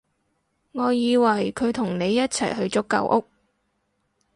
[0.71, 3.23] 我以為佢同你一齊去咗舊屋